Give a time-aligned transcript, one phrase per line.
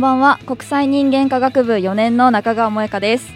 [0.00, 0.40] んばんは。
[0.46, 3.34] 国際人間科学部4年の中川萌香です。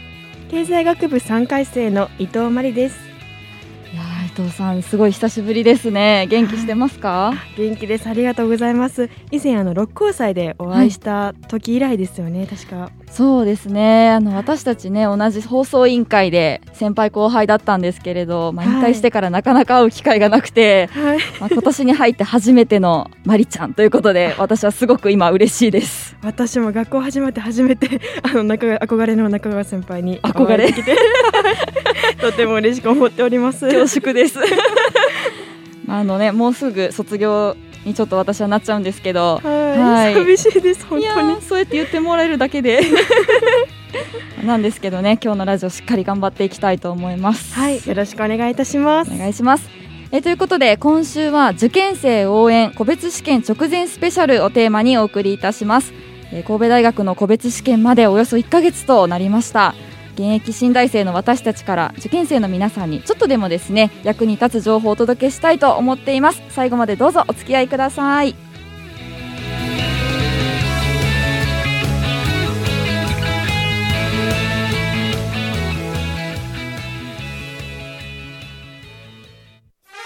[0.50, 3.13] 経済学部3回生の伊藤真理です。
[4.34, 6.27] 藤さんすごい久しぶりですね。
[6.29, 7.32] 元気してますか？
[7.57, 8.09] 元気です。
[8.09, 9.09] ありがとうございます。
[9.30, 12.90] 以前あの六甲祭でお会いした時以来ですよね、はい、確か。
[13.10, 14.10] そうですね。
[14.10, 26.16] あの私たちね同じ放送委員会で先輩後輩だったんですけれど、まあ、引退してからなかなか会う機会がなくて、はい、まあ、今年に入って初めてのまりちゃんということで 私はすごく今嬉しいです。
[26.23, 30.73] 私も学校始まって初めてあの中憧れの中川先輩に憧れ
[32.25, 33.69] とても嬉しく思っております。
[33.69, 34.39] 恐縮です。
[35.87, 41.43] あのねもうすぐ卒業にちょっと私はなっちゃうんですけど、はい、寂しいです本当に。
[41.43, 42.80] そうやって言ってもらえるだけで。
[44.43, 47.55] なんですけどね今日のラジオしっかり頑張っていきたいと思います。
[47.55, 49.13] はいよろしくお願いいたします。
[49.15, 49.69] お願いします。
[50.11, 55.93] えということで今週は受験生応援個別試験直前スペシャルをテーマにお送りいたします、
[56.33, 59.75] え神戸大学の個別試験までおよそ1ヶ月となりました
[60.15, 66.43] 現役新大生の私たちから受験生の皆さんにちょっとでもですね役に立つ情報をお届けしたいと思っています。
[66.50, 68.34] 最後までどうぞお付き合いください。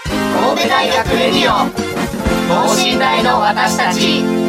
[0.05, 1.69] 神戸大学レディオ
[2.49, 4.48] 等身大の私たち。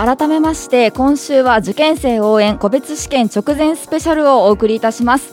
[0.00, 5.32] 改めまして今週は受験生応援個別試験直前スペシャルをお送りいたします、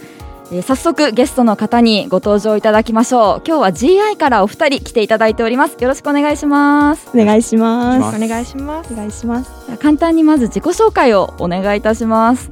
[0.51, 3.43] えー、早速ゲストの方にご登場いただきましょう。
[3.47, 5.77] 今日は GI からお二人来ていただいております。
[5.81, 7.09] よろしくお願いします。
[7.13, 8.15] お願いします。
[8.15, 8.93] お願いします。
[8.93, 9.77] お願いします。
[9.77, 12.51] 簡単にまず自己紹介をお願いいたします。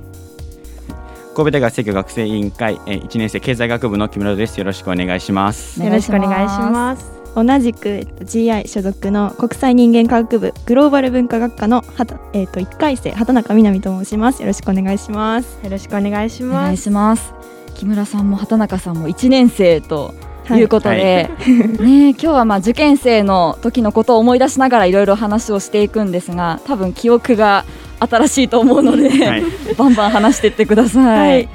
[1.35, 4.57] 神戸大学生学生委員会1年生経済学部の木村です。
[4.57, 5.83] よろしくお願いします。
[5.83, 14.41] よろしくお願いします同じく、えっと、GI 所属の国際人間科学部グローバル文化学科のはた、えっと、1回生畑中みなみと申します。
[14.41, 15.59] よろしくお願いします。
[15.63, 16.57] よろしくお願いします。
[16.57, 17.33] お願いします。
[17.75, 20.13] 木村さんも畑中さんも1年生と
[20.57, 20.63] い。
[20.63, 27.65] うことで、はい、 ね、今日はまあ受験生の時のことを思い出しながらいろいろ話をしていくんですが多分記憶が
[27.99, 29.43] 新しいと思うので、はい、
[29.77, 31.29] バンバン話していってください。
[31.29, 31.49] はい、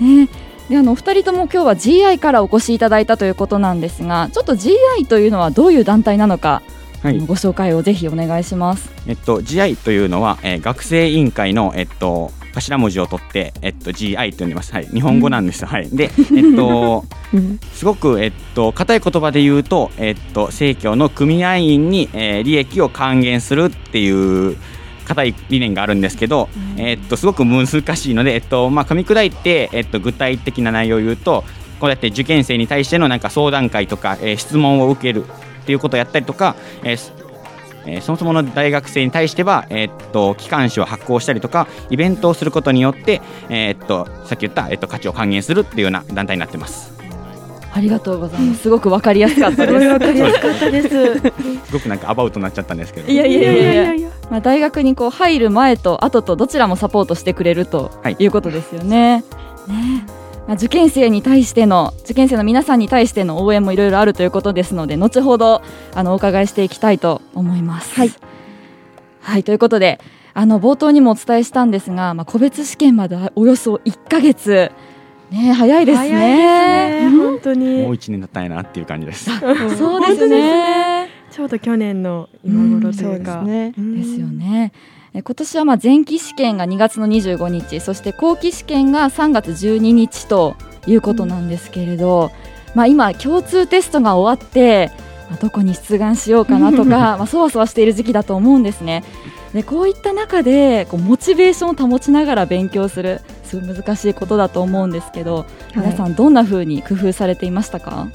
[0.00, 0.28] ね
[0.70, 6.62] であのお二人とも今日は GI からお越しいただいたということなんですがちょっと GI というのはどういう団体なのか、
[7.02, 8.88] はい、ご紹介をぜひお願いします。
[9.08, 17.04] えっと GI というのは、えー、学生委員会のえっと頭文字を取って、えっと、GI と呼んでます、はい、日本語なんです、うん、はい、で、えっと、
[17.72, 24.56] すごく、えっと、硬い言葉で言うと、えっと、政教の組合員に、えー、利益を還元するっていう
[25.10, 27.66] 硬い理念があるんですけど、うん、えー、っとすごく難
[27.96, 31.44] しいので、えっとまあ、噛み砕いて、えっと、具体的な内容を言うと
[31.80, 36.54] こうやって受験生に対してのなんか相談会とか、えー、質問を受けるっていうことをやったりとか、
[36.84, 37.12] えー
[37.86, 46.99] えー、そもそもの大学生に対しては、えー、っと機関誌を発行したりとかイベントをすることによって、えー、っとさっき言った、えっと価値を還元するっていうような団体になってます。
[47.72, 48.62] ありがとうございます。
[48.62, 49.86] すごくわかりやすかったです。
[49.86, 50.88] わかりやすかったです。
[51.66, 53.10] すごくなんかアバウトになっちゃったんですけど。
[53.10, 59.24] いやいやいやいやまあ大学にこう入る前と後とどちらもサポートしてくれるということですよね。
[59.68, 60.06] はい、ね。
[60.46, 65.62] まあ、受験生に対しての受験生の皆さんに対しての応援もいろいろあるということですので後ほど
[65.94, 67.94] あのお伺いしていきたいと思います。
[67.94, 68.12] はい、
[69.20, 70.00] はい、ということで
[70.34, 74.72] あの冒頭にもお伝えしたんですが、まあ、個別試験までおよそ1か月
[75.30, 76.08] ね早いですね。
[76.08, 79.30] 早いですね本当にもう一年だったんやなっていう感じです。
[79.76, 81.08] そうですね。
[81.30, 84.72] ちょうど去年の今頃というか、うんそうですねうんですよね。
[85.14, 90.54] え今年はまあ前期試験が2月の25日そして後期試験が3月12日と
[90.86, 92.30] いうことなんですけれど、
[92.74, 94.90] まあ、今共通テストが終わって、
[95.30, 99.04] まあどこに出願しようかなとか まあそわそわしている時期だと思うんですね。
[99.54, 105.44] でこういった中でこうモチベーションを保ちながら勉強するすごい難しいことだと思うんですけど、
[105.74, 108.06] 皆さんどんな風に工夫されていましたか、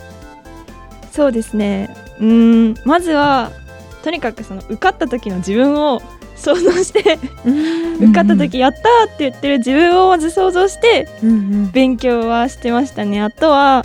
[1.12, 1.94] そうですね。
[2.20, 3.52] うーんまずは
[4.04, 6.02] とにかくその受かった時の自分を
[6.36, 7.18] 想像して
[8.00, 8.82] 受かった時やったー
[9.14, 11.08] って言ってる自分をまず想像して
[11.74, 13.22] 勉強はしてましたね。
[13.22, 13.84] あとは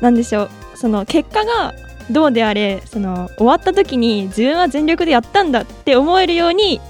[0.00, 1.74] 何でしょうその結果が
[2.10, 6.80] どうであれその終わった時に自分は全力でやったんだって思えるように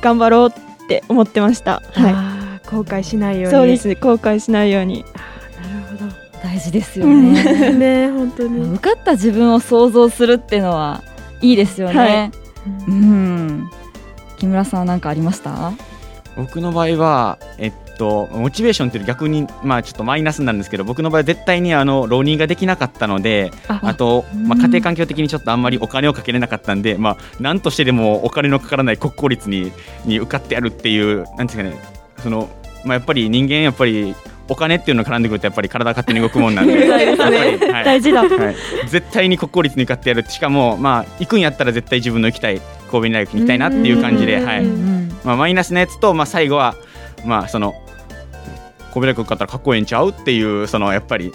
[0.00, 3.58] 頑張ろうって思ってました、はあー後悔しないい、ように。
[3.58, 3.88] そうです。
[3.88, 5.04] ね後悔しないように。
[5.04, 6.12] なるほど。
[6.42, 7.70] 大事ですよね。
[7.72, 8.74] ね本当に。
[8.74, 11.02] 受かった自分を想像するっていうのは
[11.42, 11.94] いいですよね。
[11.94, 12.30] はい。
[12.88, 13.70] うん。
[14.38, 15.72] 木村さんは何かありました？
[16.36, 29.72] 僕の場合は、えっと、モチベーションっていう逆に、まあ、ちょっとマイナスなんですけど僕の場合は絶対にあの浪人ができなかったのでああと、まあ、家庭環境的にちょっとあんまりお金をかけれなかったんで、まあ、なんとしてでもお金のかからない国公立に
[30.04, 31.82] に受かってやるっていうなんていうかね
[32.18, 32.48] その、
[32.84, 34.14] まあ、やっぱり人間やっぱり
[34.48, 37.84] お金っていうのが絡んでくるとやっぱり体勝手に動くもんなんで はい。
[37.84, 38.22] 大事だ。
[38.22, 38.56] はい、
[38.88, 40.24] 絶対に国公立に受かってやる。
[40.28, 42.60] しかも、まあ、行くんやったら絶対自分の行きたい
[42.90, 46.76] 神戸大学に行きたいなっていう感じで、はいうんまあ、マイナスのやつと、まあ、最後は、
[47.24, 47.74] まあ、その
[48.94, 51.32] 神戸大学受かったらかっこええんちゃうっていうそのやっぱり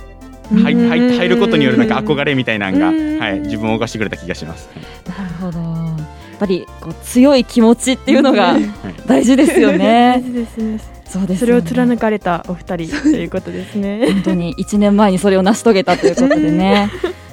[0.51, 4.69] 入入入ることによるなんか憧れみたいなのが、うんはい、自分を動かしてくれた気がします。
[5.07, 5.59] なるほど。
[5.59, 8.63] やっぱりこう強い気持ちっていうのがはい
[9.06, 10.21] 大事ですよ大ね。
[10.25, 11.61] 事ですねそうですそれを。
[11.61, 16.89] 貫かれたお二人ということですね本当に1年前にそれを成し遂げたということでね。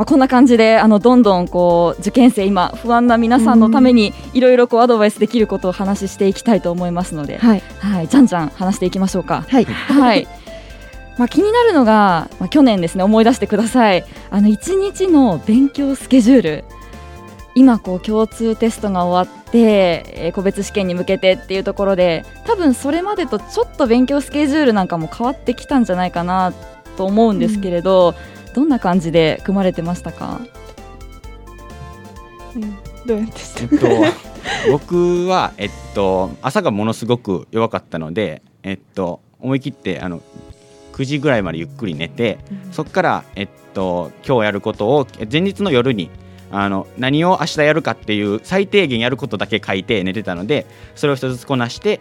[0.00, 7.62] まあ、こんな感じであのどんどんこう受験生今不安な皆さんのためにいろいろこうアドバイスできることを話ししていきたいと思いますので、はい。
[7.80, 9.44] はい、じゃんじゃん話していきましょうか。
[9.46, 9.66] はい。
[9.66, 10.26] はい。
[11.18, 14.06] まあ、気になるのが、まあ、去年ですね思い出してください。
[14.30, 16.64] あの1日の勉強スケジュール。
[17.54, 26.54] 今こう共通テストが終わって、えー個別試験に向けてっていうところで多分それまでとちょっと勉強スケジュールなんかも変わってきたんじゃないかな
[26.96, 28.14] と思うんですけれど、
[28.54, 30.40] どんな感じで組まれてましたか？
[33.06, 33.62] どうやってした？
[33.62, 33.86] えっと、
[34.72, 40.20] 僕は、えっと、朝がものすごく弱かったので、えっと、思い切ってあの
[40.92, 42.38] 9時ぐらいまでゆっくり寝て、
[42.72, 46.10] そこから、えっと、今日やることをえ前日の夜に
[46.50, 50.66] あの何を明日やるかっていう最低限やることだけ書いて寝てたので
[50.96, 52.00] それを一つずつこなして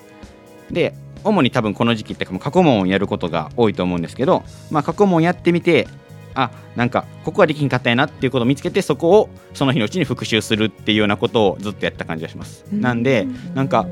[0.72, 5.88] で主に多分この時期ってかもう過去問をやることが多いと思うんですけど、まあ、過去問やってみて
[6.36, 12.66] あなんかここはできんかったんやなっていうことを見つけてそこをその日のうちに復習するっていうようなことをずっとやった感じがします。
[12.72, 13.88] なんでなんか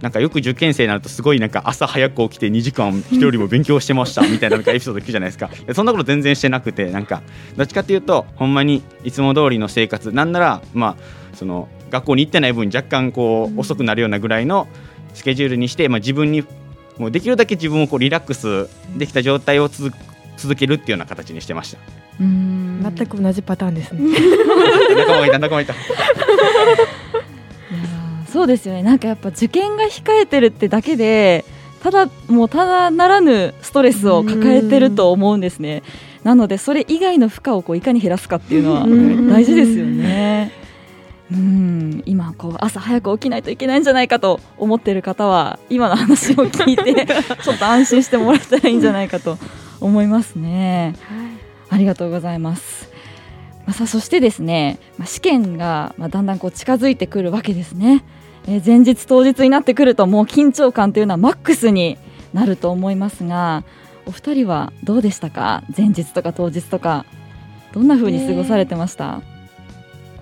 [0.00, 7.22] なんかよく受験生になるとすごいなんか朝早く起きて2時間人よりも勉強してましたみたいななんかエピソード聞くじゃないですか そんなこと全然してなくてなんか
[7.56, 10.96] どっちかっていうとほんまにいつも通りの生活なんならまあ
[11.34, 14.68] その学校に行ってない分若干こう遅くなるようなぐらいの
[15.14, 16.44] スケジュールにして、まあ、自分に
[16.98, 19.96] もうできるだけ自分をこうリラックスできた状態を続
[20.38, 21.78] 続けるっていうような形にしてました。
[22.20, 22.94] うーん。
[22.96, 24.00] 全く同じパターンですね。
[24.96, 25.74] 仲間がいた仲間がいた。
[28.32, 28.82] そうですよね。
[28.82, 31.44] なんかやっぱ受験が控えてるってだけで
[31.82, 35.82] ただもうただならぬストレスを抱えてると思うんですね。
[36.24, 39.30] なのでそれ以外の負荷をこういかに減らすかっていうのはうん。
[39.30, 40.52] 大事ですよね。
[41.32, 42.02] うん。
[42.06, 47.06] 今こう朝早く起きないといけないんじゃないかと思ってる方は今の話を聞いて
[47.42, 49.38] ちょっと安心してもらえたらいいんじゃないかと
[49.80, 50.94] 思いますね。
[51.70, 52.90] ありがとうございます。
[53.66, 58.04] まあ、さあそしてですね、まあ、試験がまあだんだんこう近づいてくるわけですね、
[58.46, 61.98] えー前日当日になってくるともう緊張感というのはマックスに
[62.32, 63.64] なると思いますが
[64.06, 65.62] お二人はどうでしたか？
[65.76, 67.04] 前日とか当日とか。
[67.72, 69.20] どんな風に過ごされてました、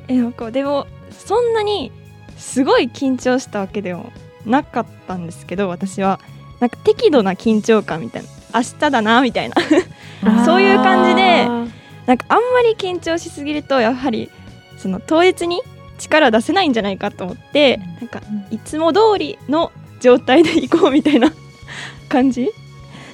[0.08, 1.92] えなんかでもそんなに
[2.36, 4.12] すごい緊張したわけでも
[4.44, 6.18] なかったんですけど私は。
[6.58, 9.56] なんか適度な緊張感みたいな明日だなみたいな。
[10.44, 11.46] そういう感じで
[12.06, 14.30] なんかあんまり緊張しすぎるとやはり
[14.78, 15.60] その当日に
[15.98, 21.32] 力出せないんじゃないかと思ってなんかいつも通りの状態で行こうみたいな
[22.08, 22.50] 感じ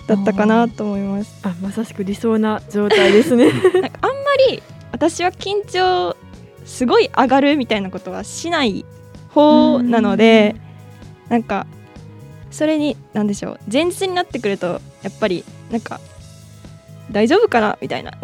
[0.07, 1.41] だったかなと思います。
[1.43, 3.47] あまさしく理想な状態ですね。
[3.81, 4.17] なんかあんま
[4.51, 6.17] り私は緊張
[6.65, 8.85] すごい上がるみたいなことはしない
[9.31, 10.57] 方なので
[11.29, 11.67] なんか
[12.51, 16.01] それに何でしょう前日になってくるとやっぱりなんか
[17.11, 17.79] 大丈夫かな？
[17.81, 18.13] みたいな。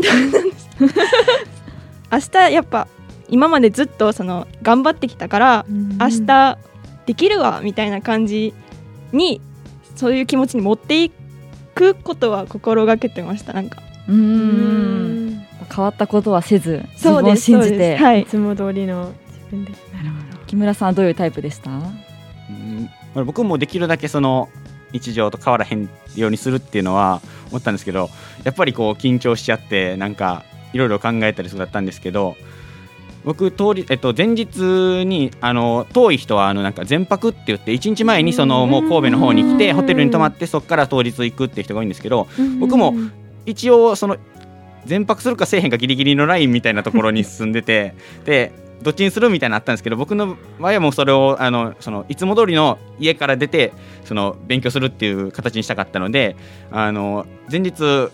[2.11, 2.89] 明日やっぱ
[3.29, 6.59] 今までずっとその頑張ってきたから明日
[7.07, 8.55] できるわみたいな感じ
[9.13, 9.41] に
[9.97, 11.11] そういう気持ちに持ってい
[11.75, 13.83] くことは心がけてましたなんか。
[14.09, 15.45] うーん。
[15.75, 18.03] 変わったことはせず自分をそうです信じて、そうです。
[18.05, 18.23] はい。
[18.23, 19.73] いつも通りの自分で。
[20.47, 21.71] 木村さんはどういうタイプでした？
[21.71, 22.89] うん。
[23.15, 24.49] まあ僕もできるだけその
[24.93, 28.11] 日常と変わらへんようにするっていうのは思ったんですけど
[28.45, 32.37] やっぱりこう緊張しちゃってなんかいろいろ考えたりそうだったんですけど
[33.25, 42.29] 僕当日、えっと、前日にあの遠い人はあのなんか全泊って言って1日前にそのもう神戸の方に来てホテルに泊まってそこから当日行くっていう人が多いんですけど
[42.61, 42.95] 僕も
[43.45, 44.17] 一応その
[44.87, 48.53] 全泊するかせえへんかギリギリのラインみたいなところに住んでてで
[48.83, 53.73] どっちにするみたいなのあったんですけど僕の場合はもうそれをあのそのいつも通りの家から出て
[54.05, 56.37] その勉強するっていう形にしたかったので
[56.71, 58.11] あの前日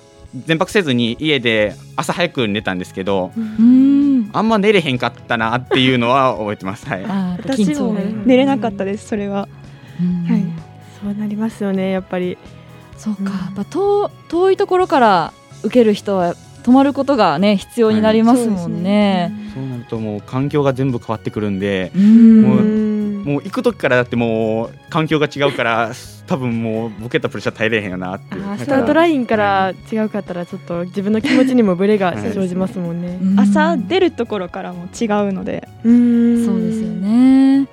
[0.47, 4.31] 全泊せずに家で朝早く寝たんですけどん。
[4.33, 6.87] あんま寝れへんかったなっていうのは覚えてます。
[6.87, 9.49] はい、私も寝れなかったですそれは。
[10.01, 10.25] うん。
[10.27, 10.45] はい。
[11.01, 12.37] そうなりますよねやっぱり。
[12.97, 13.27] そうか、うん。
[13.27, 19.31] やっぱ遠遠いところから受ける人は泊まることがね必要になりますもんね。
[19.55, 22.95] そうなるともう環境が全部変わってくるんでうんもううん
[23.25, 25.93] もう行く時からだってもう環境が違うから
[26.27, 33.19] 多分もうボケたプレッシャー耐えれへんよなっていうスタートラインから違うかったらちょっと自分の気持ちにもブレが生じますもんね。
[33.21, 36.89] うん朝出るところからも違うのでうんそうですよ。
[36.89, 37.67] ね。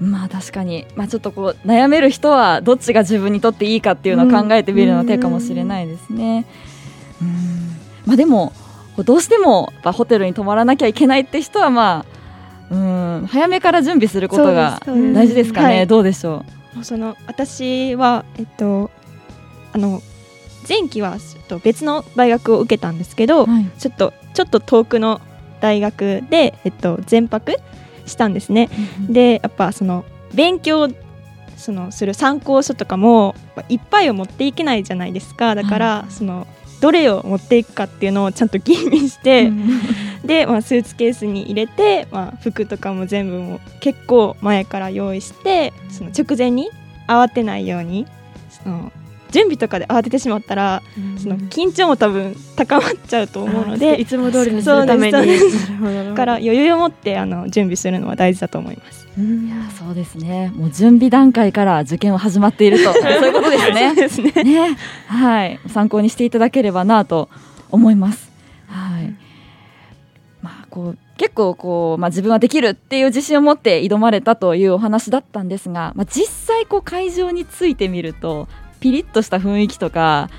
[0.00, 6.46] まあ確かに、まあ、ちょっとこう悩める人はどっちが自分にとっていいかっていうのを考えてみるのは手かもしれないですね。
[7.20, 7.67] うん
[8.08, 8.54] まあ、でも
[9.04, 12.06] どうしてもホテルに泊まらなきゃいけないって人はま
[12.70, 15.86] あうん早めから準備することが大事ですかね、はい。
[15.86, 16.42] どうでしょ
[16.74, 18.90] もうその私はえっと
[19.72, 20.00] あの
[20.66, 23.66] 前期はちょっと別の大学を受けたんですけど、う、はい。
[23.78, 25.20] ちょっとちょっと遠くの
[25.60, 27.56] 大学でえっと全泊
[28.06, 28.70] したんですね。
[29.08, 30.88] でやっぱその勉強
[31.58, 33.34] そのする参考書とかも
[33.68, 35.54] いっぱいを持っていけないじゃないですか。
[35.54, 36.12] だから、はい。
[36.12, 36.46] その
[36.80, 39.50] どれを持っていくかっていうのをちゃんと吟味して、
[40.24, 46.70] で、まあ、スーツケースに入れて、まあ、服とかも全部もう結構前から用意してその直前に
[47.06, 48.06] 慌てないように
[48.50, 48.92] その
[49.30, 50.82] 準備とかで慌ててしまったら、
[51.22, 56.14] その緊張も多分高まっちゃうと思うのでいつも通りにするために。
[56.14, 59.07] から余裕を持ってあの準備するのは大事だと思います。
[59.18, 63.94] うんいやそうですねもう準備段階から受験は始まっていると そういうことですね。
[63.94, 64.32] ですね。
[64.44, 64.76] ね、
[65.08, 67.28] はい、参考にしていただければなと
[67.70, 68.30] 思います。
[68.68, 69.14] はい。
[70.40, 75.92] まあ、こう、結構、こう、まあ、自分はできるっていう自信を持って挑まれたというお話だったんですが。
[75.96, 78.46] まあ、実際、こう、会場についてみると。
[78.80, 80.30] ピリッとした雰囲気とか、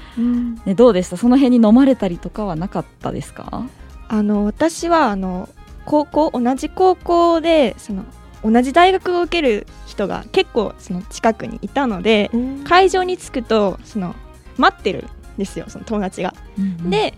[0.66, 1.18] ね、どうでした？
[1.18, 3.64] その辺に飲まれたりとかはなかったですか？
[4.08, 5.50] あの私はあの
[5.86, 8.06] 高校同じ高校でその
[8.44, 12.32] 同じ大学を受ける人が結構その近くにいたので
[12.64, 14.16] 会場に着くとその
[14.58, 16.34] 待ってるんですよその友達が。
[16.90, 17.14] で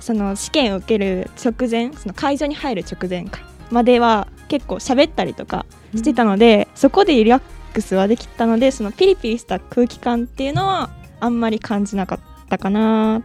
[0.00, 13.22] その試験を受ける直前その会場に入る直前かまでは結構喋ったりとかしてたので、そこでリラックスはできたのでそのピリピリした空気感っていうのはあんまり感じなかったかなっ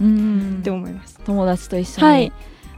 [0.00, 1.20] うんて思います。
[1.24, 2.06] 友達と一緒に。
[2.06, 2.32] はい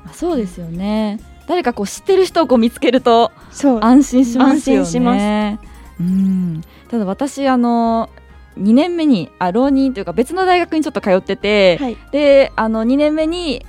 [0.05, 1.21] まあ、そうですよね。
[1.49, 3.33] 誰かこう知ってる人をこう見つけると
[3.81, 5.59] 安心しますよね。
[5.99, 6.63] うん。
[6.89, 8.11] ただ私あの
[8.59, 11.97] 2年目にあ浪人というか別の大学にちょっと通ってて、はい。
[12.13, 13.65] であの2年目に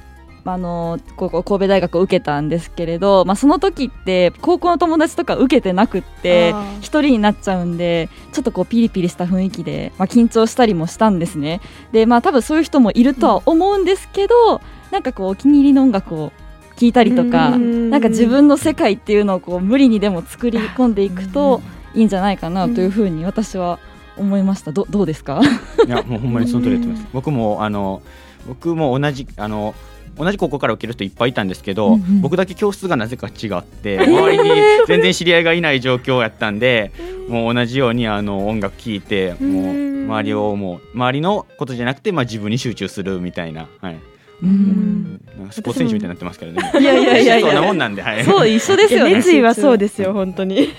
[0.45, 6.77] あのここ神戸大学を受けたんですけれど、まあ、その時って高校の友達とか受けてなくってあー。
[6.79, 11.61] 一人になっちゃうんでちょっとこうピリピリした雰囲気で、まあ、緊張したりもしたんですね。
[11.91, 14.59] でまあ多分そういう人もいるとは思うんですけど、
[14.91, 16.31] なんかこうお気に入りの音楽を
[16.79, 21.59] 聴いたりとか、うんなんか自分の世界っていうのをこう無理にでも作り込んでいくと
[21.95, 23.79] いいんじゃないかなというふうに私は
[24.15, 24.71] 思いました。
[24.71, 25.41] どどうですか？
[25.87, 27.05] いやもうほんまにその通りやってます。
[27.13, 28.01] 僕もあの
[28.47, 29.73] 僕も同じあの
[30.17, 32.21] 同じ高校から受ける人いっぱいいたんですけど、うんうん。
[32.21, 34.49] 僕だけ教室がなぜか違って周りに
[34.87, 36.91] 全然知り合いがいない状況やったんで、
[37.27, 43.97] もう同じようにあの音楽聴いてもう周りをもう周りのことじゃなくてまあ自分に集中するみたいな、はい、
[44.41, 46.71] うんスポーツ選手みたいになってますけどね。
[46.79, 48.23] いやいやいやいやそんなもんなんで、はい。
[48.23, 49.15] そう一緒ですよね。
[49.15, 50.69] 熱意はそうですよ本当に。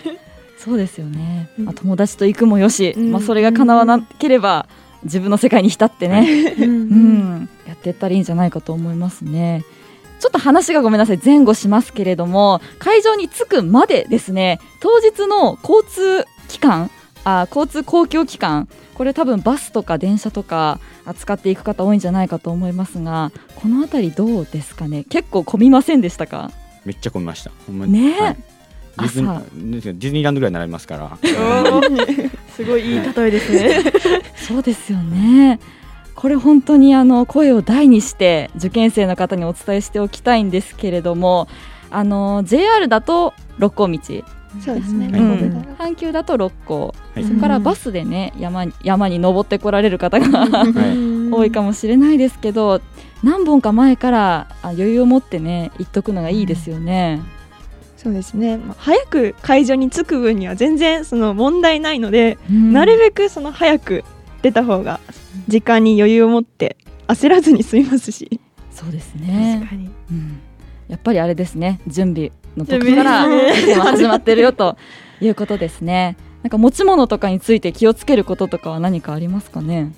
[0.59, 1.49] そうですよね。
[1.59, 4.67] まあ、友達と行くもよし、うんまあそれが叶わなければ
[5.05, 9.64] 自分の世界に浸ってね、うん、やっていったらいいんじゃないかと思いますね。
[10.21, 16.90] ちょっと話がごめんなさい前後しますけれども会場に着くまでですね当日の交通機関
[17.25, 18.69] あ交通公共機関。
[18.95, 20.79] これ多分バスとか電車とか
[21.17, 25.05] 使っていく方多いんじゃないかと思いますがこの辺りどうですかね？
[25.05, 26.50] 結構混みませんでしたか？
[26.85, 27.50] めっちゃ混みました。
[27.67, 28.21] ほんまね。
[28.21, 28.37] はい。
[28.99, 29.27] ディズニ
[29.81, 31.17] ディズニーランドぐらい並びますから。
[32.55, 33.81] すごいいい例えですね。
[34.37, 35.59] そうですよね。
[36.15, 41.49] これ本当にあの声を大にして受験生の方にお伝えしておきたいんですけれども
[41.91, 43.99] あの JR だと六甲道
[44.64, 45.07] そうですね、
[45.78, 47.25] 阪急だと六甲、はい。
[47.25, 51.33] それからバスでね山に山に登ってこられる方がはい。
[51.33, 52.80] 多いかもしれないですけど
[53.23, 57.23] 何本か前からあ余裕を持ってね行っとくのがいいですよね。
[57.97, 62.73] そうですね、まあ、早く会場に着く分には全然その問題ないので、うん。
[62.73, 64.04] なるべくその早く
[64.42, 65.00] 出た方が
[65.49, 66.76] 時間に余裕を持って
[67.09, 68.40] 焦らずに済みますし。
[68.73, 69.90] そうです確ね、かに。
[70.11, 70.40] うん、
[70.91, 71.81] やっぱりあれですね。
[71.87, 73.27] 準備の時から
[73.85, 74.77] 始まってるよと
[75.21, 76.17] いうことですね。
[76.43, 79.93] なんか持ち物とかについて気をつけることとかは何かありますかね？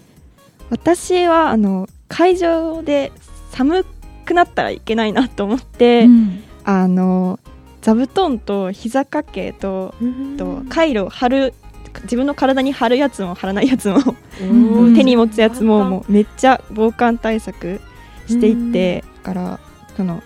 [0.69, 3.11] 私はあの会場で
[3.51, 3.87] 寒
[4.27, 6.45] くなったらいけないなと思って、うん。
[6.65, 7.41] あの
[7.81, 9.95] 座布団と膝掛けと
[10.37, 11.55] とカイロを貼る
[12.03, 13.97] 自分の体に貼るやつも貼らないやつも
[14.43, 14.95] うん。
[14.95, 17.81] 手に持つやつももうめっちゃ防寒対策
[18.29, 19.59] していってから
[19.97, 20.23] その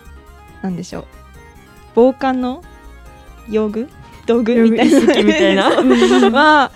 [0.63, 1.05] なんでしょう。
[1.95, 2.63] 防寒の
[3.49, 3.89] 用具？
[4.27, 4.55] 道具？
[4.55, 5.71] みたいな。
[6.31, 6.71] は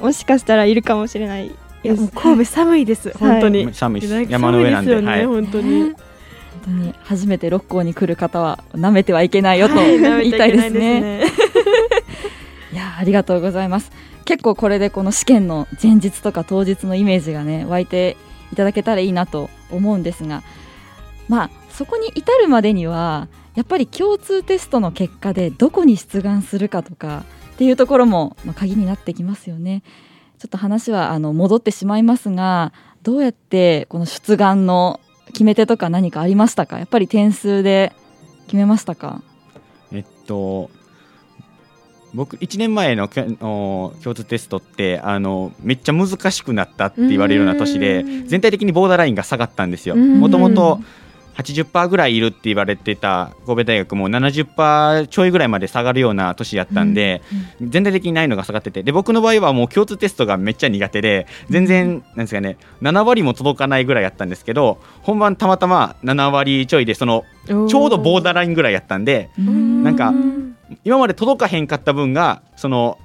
[0.00, 1.46] もしかしたらいるかもしれない。
[1.48, 3.16] いやもう神戸寒いです。
[3.18, 3.72] 本当に。
[3.72, 4.90] 寒いです山の上なんで。
[4.90, 5.26] ですよねはい。
[5.26, 5.90] 本当に。
[5.90, 5.94] ね。
[5.94, 5.94] 本
[6.64, 11.24] 当に初めて六甲に来る方は舐めてはいけないよとはい言いたいですね。
[12.72, 13.90] いやありがとうございます。
[14.24, 18.16] 結構これでこの試験の前日とか当日のイメージがね湧いて
[18.52, 20.42] いただけたらいいなと思うんですが
[21.28, 21.50] まあ
[21.80, 29.82] そこに至るまでにはやっぱり共通テストの結果でどこに出願するかとかっていうところもまあ鍵になってきますよね。
[30.38, 36.78] ちょっと話はあの戻ってしまいますがどうやってこの出願の決め手とか何かありましたか？
[36.78, 37.94] やっぱり点数で
[38.44, 39.22] 決めましたか？
[39.90, 40.68] えっと
[42.12, 48.26] 僕1年前の共通テストってあのめっちゃ難しくなったって言われるような年でうん。
[48.26, 49.94] 全体的にボーダーラインが下がったんですよ。
[49.94, 50.20] うん。
[50.20, 50.78] もともと
[51.40, 57.22] 80%ぐらいいるって言われてた神戸大学も70%ちょいぐらいまで下がるような年やったんで、
[57.60, 70.12] 全体的に難易度が下がっててで僕の場合はもう共通テストがめっちゃ苦手で全然なんですかね7割も届かないぐらいやったんですけど本番たまたま7割ちょいでそのちょうどボーダーラインぐらいやったんでなんか
[70.84, 72.98] 今まで届かへんかった分がその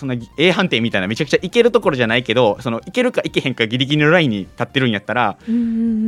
[0.00, 5.54] その A 判定みたいなめちゃくちゃいけるところじゃないけどそのいけるかいけへんかギリギリのラインに立ってるんやったら、な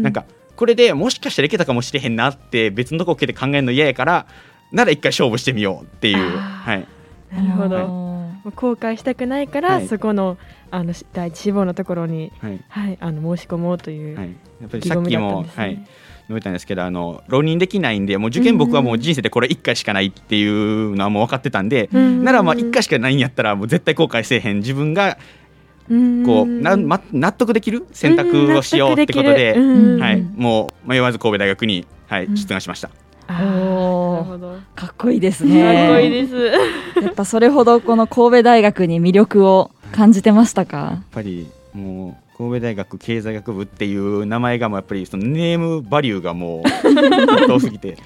[0.03, 0.25] なんか
[0.63, 4.27] これでもしかしたらいけたかもしれへんなって別のとこ受けて考えるの嫌やから
[4.71, 6.89] なら一回勝負してみようっていう、あはい、
[7.33, 7.75] なるほど。
[7.75, 7.85] はい。
[7.89, 9.89] もう後悔したくないから、はい。
[9.89, 10.39] そこの
[10.71, 12.65] あのし第一志望のところに、はい。
[12.69, 14.29] はい、あの申し込もうという、はい、
[14.61, 15.65] やっぱりさっきも、だったんですね。
[15.65, 15.87] はい、述
[16.35, 22.23] べたんですけどあの浪人できないんでもう受験僕はもう人生でこれ1回しかないっていうのはもう分かってたんで、うん。
[22.23, 24.59] ならまあ1回しかないんやったらもう絶対後悔せえへん。
[24.59, 25.42] 自分がうん
[25.89, 27.87] こうなん、ま、納得できる？
[27.93, 30.35] 選択をしようってことで、うんはい、うん。
[30.37, 32.37] もう迷わず神戸大学に、はいうん。
[32.37, 32.91] 出願しました。
[33.29, 34.13] おー。
[34.15, 34.59] なるほど。
[34.75, 36.37] かっこいいですかねっこいいです。
[37.03, 46.65] やっぱそれほどこの神戸大学に魅力を感じてましたやかっぱりもう神戸大学経済学部っていう名前がもうやっぱりそのネームバリューがもう
[47.47, 47.99] 遠すぎて、はい。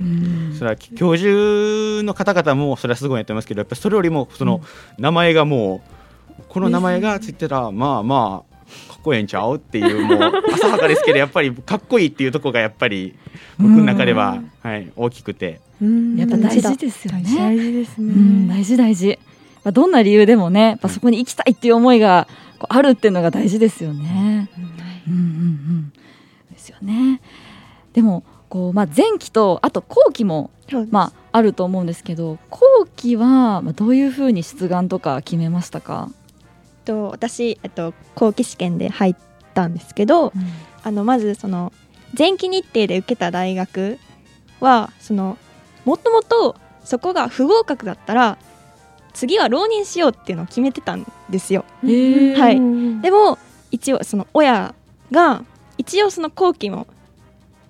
[0.00, 0.54] うん。
[0.56, 4.60] それは教授の方々もそれはすごいやってますけどやっぱりそれよりもその
[4.98, 5.90] 名前がもう
[6.54, 8.54] この名前がついてたらまあまあ
[8.92, 13.16] かっこええんちゃうっていうもう 浅はかですけどやっぱりかっこいいっていうところがやっぱり
[13.58, 15.60] 僕の中では、はい、大きくて。
[15.82, 16.16] うん。
[16.16, 16.76] やっぱ大事。
[16.76, 18.14] ですよ大ね事ですね。
[18.14, 18.48] うん。
[18.48, 19.18] 大事大事。
[19.64, 22.28] まあどんな理由でもねやっぱそこに行きたいっていう思いが
[22.60, 24.48] こうあるっていうのが大事ですよね。
[24.56, 25.12] うん。
[25.12, 25.92] うんうん
[26.52, 27.20] ですよね。
[27.94, 30.50] でもこうまあ前期とあと後期も
[30.90, 36.10] まああると思うんですけど後期はまあどういうふうに出願とか決めましたか、
[36.84, 39.16] と私、えっと、後期試験で入っ
[39.54, 40.32] たんですけど
[40.82, 41.72] あのまずその
[42.16, 43.98] 前期日程で受けた大学
[44.60, 45.38] はその
[45.84, 48.38] もともとそこが不合格だったら
[49.12, 51.64] 次は浪人しようっていうのを決めてたんですよ。
[51.82, 52.56] はい。
[52.56, 53.38] うんでも
[53.70, 54.74] 一応その親
[55.10, 55.44] が
[55.78, 56.86] 一応その後期も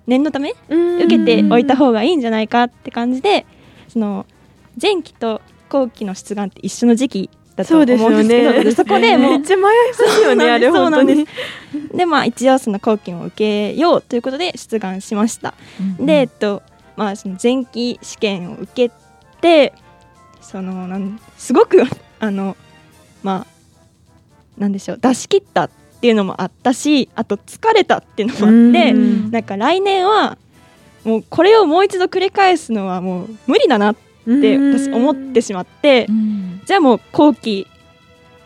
[0.07, 0.95] 念のためうん。
[0.97, 3.45] 受けておいた方がいいんじゃないかって感じで
[3.87, 4.25] その
[4.81, 8.71] 前期と後期の出願って一緒の時期だと思うんですけどそうですよね。
[8.71, 11.27] そこでもうめっちゃ迷いますよねあれ本当に。
[11.93, 15.53] でまあ一応その後期も受けようということで出願しました。
[15.79, 16.61] うんでえっと
[16.95, 18.93] まあその前期試験を受け
[19.41, 19.73] て
[20.41, 21.83] そのなんすごく
[22.19, 22.57] あの
[23.23, 23.55] まあ
[24.57, 25.69] なんでしょう出し切ったっ
[26.01, 30.37] ていうのもあったしあと疲れたっていうのもあってうんなんか来年は
[31.03, 36.61] もうこれをもう一度繰り返すのはもう無理だなって私思ってしまってうん。
[36.65, 37.67] じゃあもう後期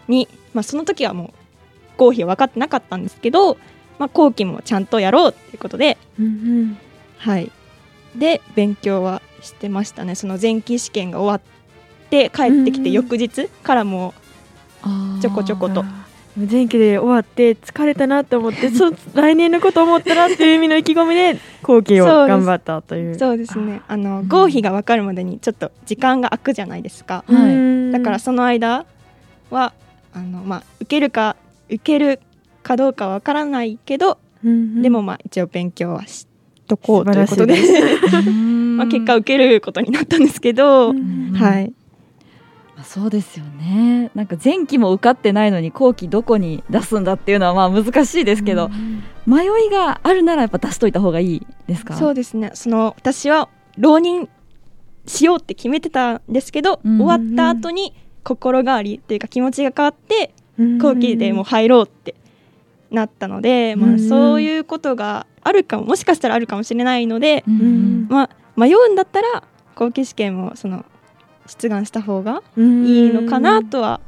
[0.08, 1.30] に、まあ、その時はもう
[1.98, 3.56] 合否は分かってなかったんですけど、
[3.98, 6.78] まあ、後期もちゃんとやろうっていうことでうん
[7.18, 7.52] はい。
[8.16, 10.16] で勉強はしてましたね。
[10.16, 14.14] その前期試験が終わって帰ってきてうん翌日からも
[15.22, 15.84] ちょこちょこと
[16.46, 23.18] 前期で終わって疲れたなと思って そう来年のこと思ったらっていう意味の意気込みで後期を頑張ったという。
[23.18, 23.82] そうですね。
[23.88, 27.24] あのうん合否が分かるまでにちょっと時間が空くじゃないですか。
[27.28, 27.54] はい。
[27.54, 28.86] うんだからその間
[29.50, 29.74] は
[30.14, 31.36] あの、まあ、受けるか
[31.70, 32.20] 受ける
[32.64, 36.28] かどうかわからないけど、うんでもまあ一応勉強はし
[36.68, 38.32] とこうということ素で晴
[38.78, 41.34] まあ結果受けることになったんですけど、うん。
[41.34, 41.66] はい。
[41.66, 41.79] まあ
[42.84, 44.12] そうですよね。
[44.16, 48.70] なんか前期も受かってないのに後期どこに出すんだっていうのはまあ難しいですけど、
[49.26, 51.96] 迷いがあるならやっぱ出しといた方がいいですか？
[51.96, 52.52] そうですね。
[52.54, 54.30] その私は浪人
[55.06, 62.16] しようって決めてたんですけど、うん終わった後に心変わりっていうか気持ちが変わってうん後期でもう入ろうって
[62.92, 64.00] なったので、まあ、うん。
[64.00, 68.08] そういうことがあるかももしかしたらあるかもしれないので、うんうん。
[68.10, 69.44] まあ、迷うんだったら
[69.76, 70.86] 後期試験もその
[71.50, 72.86] 出願した方がうん。
[72.86, 74.00] いいのかなとは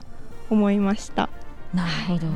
[0.49, 1.29] 思いました。
[1.73, 2.27] なるほど、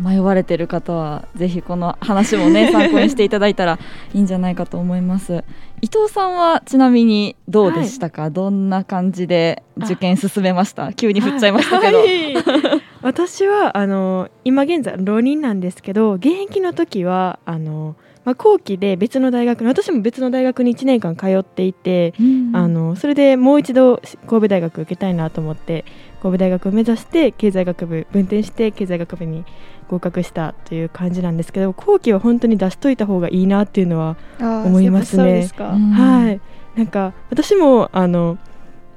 [0.00, 3.78] 迷われてる方はぜひこの話もね 参考にしていただいたら
[4.14, 5.44] いいんじゃないかと思います。
[5.80, 10.92] 伊藤さんはちなみにどうでしたか、どんな感じで受験進めました？
[10.92, 12.34] 急に振っちゃいましたけど、はい。
[13.02, 17.94] 私はあの今現在浪人なんですけど現役の時はあの、
[18.28, 22.50] まあ、後期で別の大学に私も別の大学に1年間通っていて、うん。
[22.54, 25.86] あのそれでもう一度神戸大学受けたいなと思って
[26.22, 29.44] 神戸大学を目指して経済学部分転して経済学部に
[29.88, 35.44] 合格したという感じなんですけど後期は本当に出しといた方がいいなっていうのは思いますね。
[35.44, 35.54] す
[35.94, 36.40] はい、
[36.76, 38.36] なんか私もあの、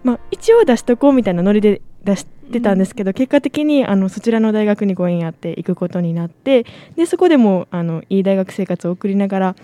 [0.03, 9.55] まあ、一応出しとこうみたいなノリで出してたんですけど、結果的にあのそちらの大学にご縁あって行くことになってでそこでもあのいい大学生活を送りながら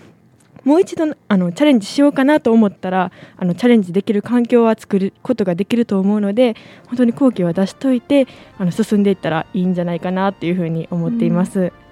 [0.64, 8.26] もう一度あのチャレンジしようかなと思ったらあのチャレンジできる環境は作ることができると思うので本当に後期は出しといて
[8.58, 11.60] あの進んでいったらいいんじゃないかなっていうふうに思っています。
[11.60, 11.87] うん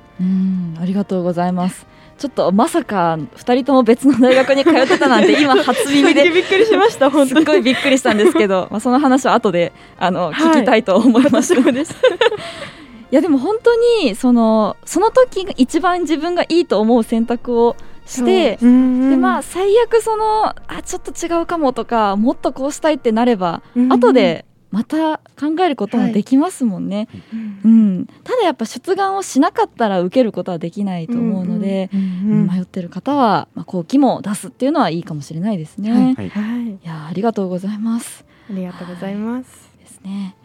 [0.80, 1.86] ありがとうございます。
[2.18, 7.40] ちょっとまさか2人とも別の大学に通ってたなんて 今初耳でびっくりしました本当に。
[7.44, 10.32] すっごいびっくりしたんですけど、 まあ、その話は後であの、はい。
[10.32, 11.54] 聞きたいと思います。
[13.08, 18.66] いやでも本当にそのその時が一番自分がいいと思う選択をしてでで
[19.16, 23.92] まあ最悪そのあちょっと違うかもとかもっとこうしたいってなれば、うん。
[23.92, 27.08] 後でまた考えることもできますもんね、
[27.64, 35.90] うん、ただやっぱ出願をしなかったら受けることはできないと思うので、うん迷ってる方は、まあ、後期も出すっていうのはいいかもしれないですね。
[35.90, 36.28] い、はい。
[36.28, 38.24] はい、やありがとうございます。
[38.50, 39.70] ありがとうございます。
[39.78, 40.36] ですね。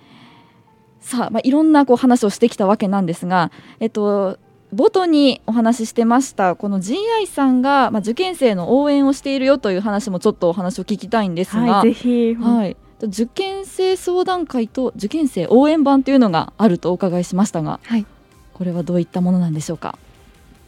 [0.99, 4.38] さあ、まあ、いろんなこう話をしてきたわけなんですが、えっと、
[4.73, 18.05] 冒頭にお話ししてましたこの GI さんが、まあ、受験生の応援をしているよという話もちょっとお話を聞きたいんですが、はい、ぜひ、はい受験生相談会と受験生応援版というのがあるとお伺いしましたが、はい。
[18.53, 19.97] これはどういったものなんでしょうか？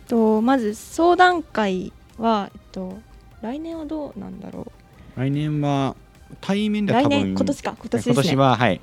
[0.07, 2.97] とまず相談会は、えっと、
[3.41, 4.71] 来年はどうなんだろ
[5.15, 5.95] 来年は
[6.41, 7.75] 対面うでは多分来年今年か。
[7.79, 8.13] 今年ですね。
[8.13, 8.81] 今年ははい、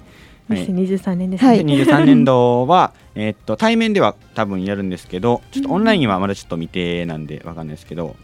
[0.49, 0.67] はい。
[0.67, 1.49] 2023年ですね。
[1.49, 1.65] はい。
[1.65, 8.17] 2023年度は、えーっと対面では多分やるんですけどちょっとオンラインはまだちょっと未定なんでわかんないですけど、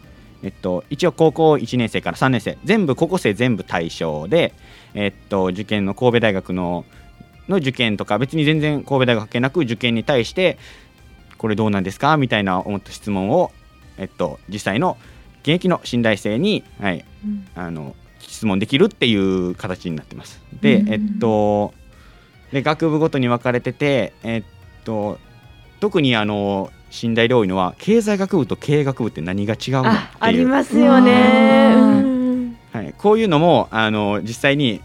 [0.43, 4.53] えっと、一応高校1年生から3年生全部高校生全部対象で、
[4.93, 6.85] えっと、受験の神戸大学の
[7.49, 10.57] の受験とか別に全然神戸大学関係なく受験に対して
[11.37, 12.17] これどうなんですか？
[12.17, 13.51] みたいな思った質問を、
[13.97, 14.97] えっと、実際の
[15.43, 17.47] 現役の新大生に、はい、うん。
[17.55, 20.41] あの質問できるっていう形になってます。
[20.61, 21.73] で、うんえっと
[22.51, 24.43] で学部ごとに分かれてて、えっ
[24.83, 25.17] と
[25.79, 29.81] 特にあの信頼で多いのは経済学部と経営学部って何が違うの？
[29.81, 29.93] っていう。
[29.93, 32.16] あ、ありますよね。
[32.71, 34.81] はい、こういうのもあの実際に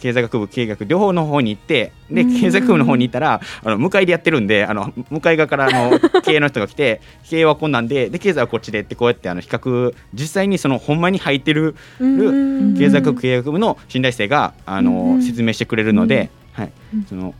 [0.00, 2.40] 経済学部経営学両方の方に行ってでうん。
[2.40, 12.76] 経済学部の方に行ったらあの向かいでやってるんであの向かい側からあの 経営の人が来て経営はこんなんでで経済はこっちでってこうやってあの比較実際にそのほんまに入ってるうん。
[12.76, 15.22] 経済学経営学部の信頼生があの、うん。
[15.22, 16.72] 説明してくれるので、はい。
[16.94, 17.04] うん。
[17.04, 17.34] その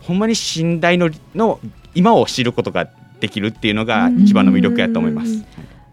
[0.00, 1.58] ほんまに信頼のの
[1.94, 2.88] 今を知ることが
[3.20, 5.32] できるっていうのが一番の魅力やと思います。
[5.32, 5.44] うん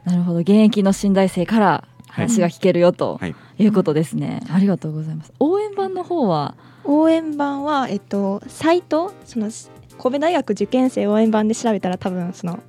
[0.05, 0.39] なるほど。
[0.39, 3.35] 現役の新大生から話が聞けるよとはい。
[3.57, 5.33] いうことですね、ありがとうございます。
[5.39, 6.55] 応援版の方は？
[6.85, 9.49] 応援版は、えっと、サイトその
[9.97, 12.59] 神戸大学受験生応援版で調べたら多分その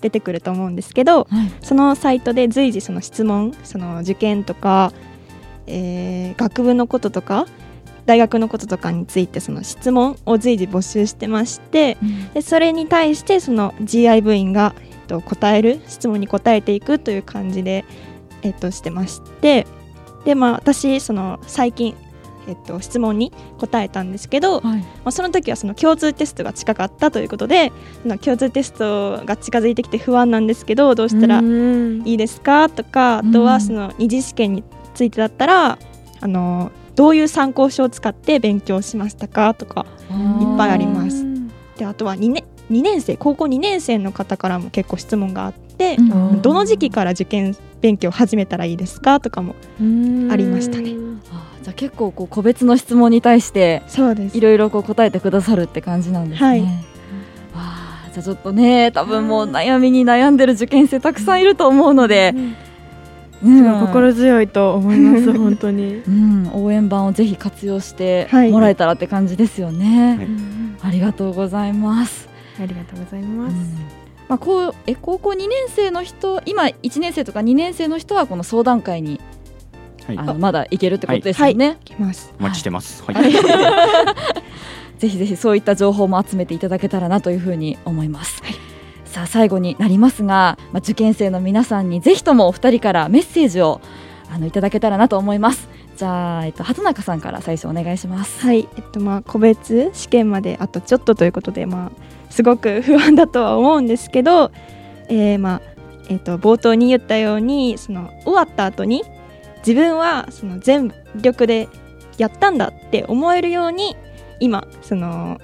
[0.00, 1.50] 出てくると思うんですけど、はい。
[1.62, 4.92] そのサイトで随時その質問その受験とか、
[5.66, 7.46] えー学部のこととか
[8.06, 11.96] 大学のこととかについてその質問を随時募集してまして
[12.34, 17.84] でそれに対してその GI 部員が、えっと、答える質問に答えていくという感じで、
[18.44, 19.66] えっと、してまして
[20.24, 21.96] でまあ私その最近、
[22.46, 24.78] えっと、質問に答えたんですけど、はい。
[24.80, 32.02] まあ、その時はその共通テストが近かったということでその共通テストが近づいてきて不安なんですけどどうしたらうん。
[32.06, 35.78] いいですかとかあとはその二次試験についてだったら
[36.20, 41.24] あのどういう参考書を使って勉強しましたかとかいっぱいあります。
[41.76, 46.42] であとは2年 ,2 年生高校2年生の方からも結構質問があって、うん。
[46.42, 49.54] どの時期から受験勉強始めたらいいですかとかも
[50.30, 50.94] ありましたね。
[51.30, 53.82] あじゃあ結構こう個別の質問に対して
[54.32, 56.46] いろいろこう答えてくださるって感じなんですね。
[56.48, 56.60] はい。
[56.60, 56.66] わ
[57.54, 62.56] あじゃあちょっとね多分もう悩みに悩んでる受験生たくさんいると思うので、うん。
[63.56, 66.02] すごい心強いと思います 本当に。
[66.06, 68.50] うん、応援版をぜひ活用してはい。
[68.50, 70.16] もらえたらって感じですよね。
[70.16, 70.28] はい。
[70.82, 72.33] ありがとうございます。
[72.60, 79.20] ありがとうございうんますまあ、こうえ高校2年生の人今1年生とか2年生の人はこの相談会に、
[80.06, 81.78] はいあのまだ行けるってことですよね。
[81.80, 83.02] いきますお待ちしてます。
[83.04, 83.32] はい。
[84.98, 88.42] ぜひぜひそういった情報も集めていただけたらなというふうに思います。
[89.06, 93.80] さあ最後になりますが、まあ、受験生の皆さんにぜひともお二人からメッセージを
[94.30, 95.68] あのいただけたらなと思います。
[95.96, 98.44] じゃあ、えっと、畑中さんから最初お願いします。
[98.44, 104.50] はい、えっとまあ個別試験まであとちょっとということでまあすごく不安だとは思うんですけど、
[105.08, 105.62] えーまあ
[106.08, 109.04] えっと冒頭に言ったようにその終わった後に
[109.58, 111.68] 自分はその全力で
[112.18, 113.96] やったんだって思えるように
[114.40, 115.40] 今その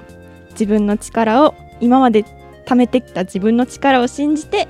[0.50, 2.24] 自分の力を今まで
[2.66, 4.66] 貯めてきた自分の力を信じて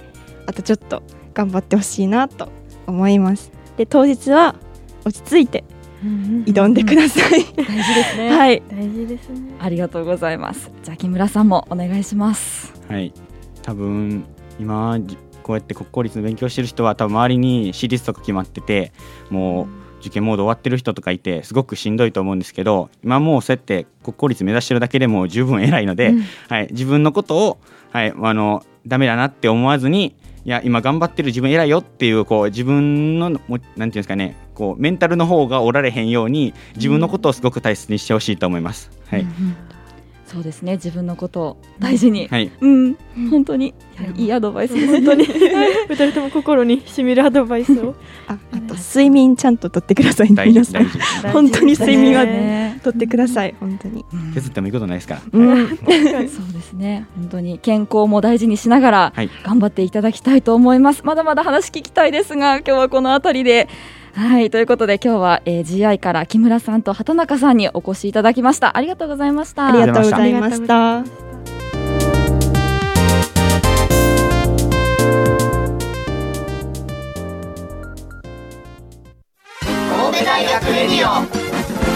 [0.46, 1.02] あとちょっと
[1.33, 2.52] 頑張ってほしいなと
[2.87, 3.50] 思います。
[3.78, 4.56] で当日は
[5.06, 5.64] 落ち着いて
[6.46, 7.44] 挑んでください。
[7.54, 8.30] 大事ですね。
[8.36, 10.70] はい大事ですねありがとうございます。
[10.82, 12.72] じゃあ木村さんもお願いします。
[12.88, 13.12] はい。
[13.62, 14.24] 多分
[14.58, 18.92] 今じこうやって国公立の勉強してる人は多分周りに私立とか決まってて
[19.30, 27.58] もう受験モード終わってる人とかいてすごくしんどいと思うんですけど今もうそうやって国公立目指してるだけでも十分偉いので、うんはい、自分のことを、
[27.90, 38.90] はい、あのダメだなって思わずにいや今頑張ってる自分偉いよっていうこう自分のもなんていうんですかねこうメンタルの方がおられへんように自分のことをすごく大切にしてほしいと思います。
[39.07, 39.57] はい、うんうん
[40.32, 40.74] そうですね。
[40.74, 42.28] 自分のことを大事に。
[42.28, 42.96] はい、うん、
[43.30, 44.86] 本当にいやいいアドバイス。
[44.86, 45.24] 本当に。
[45.90, 47.96] 二人とも心にしみるアドバイスを
[48.28, 50.84] ああと睡眠ちゃんととってくださいね大皆さん。
[51.32, 55.22] 本当に睡眠はねとってください本当にうん削ってもいいことないですから。
[55.32, 57.06] うん そうですね。
[57.16, 61.02] 本当に健康も大事にしながらはい頑張っていただきたいと思います。
[61.04, 63.68] まだまだ話聞きたいですが、今日はこのあたりで。
[64.14, 68.77] はい、ということで今日は、えー、GI から木村さんと畑中さんにお越しいただきました。
[68.77, 69.68] ありがとうございました。
[69.68, 71.05] ありがとうございました
[79.90, 81.25] 神戸大学レディオ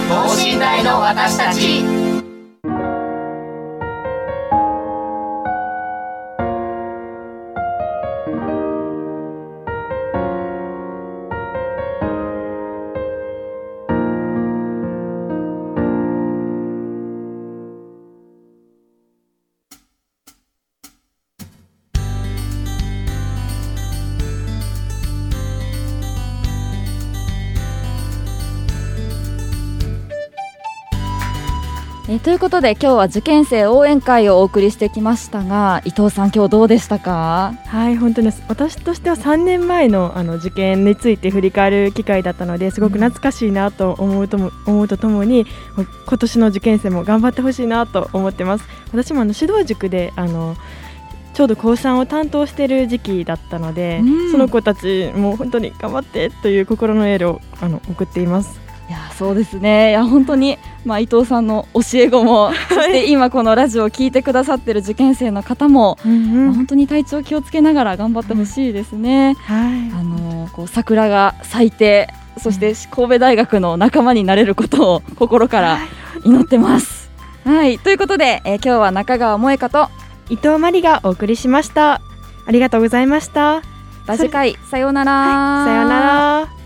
[0.09, 2.04] 等身大の私たち
[32.25, 37.53] ということで今日は受験生応援会をお送りしてきましたが伊藤さん今日どうでしたか？
[37.67, 45.45] はい本当に私としては3年前のあの受験について振り返る機会だったのですごく懐かしいなと思うとも思うとともに
[46.07, 48.65] 今年の受験生も頑張ってほしいなと思ってます。
[48.91, 50.57] 私もあの指導塾であの
[51.35, 54.31] ちょうど高3を担当している時期だったので、うん。
[54.31, 58.64] その子たちも本当に頑張ってという心のエールをあの送っています
[59.19, 59.91] そうですね。
[59.91, 69.35] いや本当に、まあ、伊藤さんの教え子もそして今このラジオを聞いてくださってる受験生の方も、まあ本当に体調気をつけながら頑張ってほしいですね。
[69.35, 69.91] はい。
[69.93, 75.79] あのこう桜が咲いてそして神戸大学の仲間になれることを心から
[76.25, 77.11] 祈ってます。
[77.45, 77.79] はい。
[77.79, 79.89] ということで、えー今日は中川萌香と
[80.31, 82.01] 伊藤真理がお送りしました。
[82.47, 83.63] ありがとうございました。
[84.07, 86.64] ラジカイさようなら、さようなら